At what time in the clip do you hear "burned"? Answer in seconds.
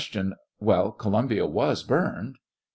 1.83-2.39